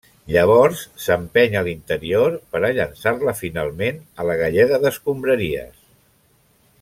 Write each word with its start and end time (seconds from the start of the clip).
Llavors, 0.35 0.79
s'empeny 1.03 1.57
a 1.59 1.63
l'interior 1.67 2.37
per 2.55 2.63
a 2.63 2.73
llançar-la 2.79 3.35
finalment 3.43 4.03
a 4.23 4.29
la 4.31 4.41
galleda 4.43 4.81
d'escombraries. 4.87 5.83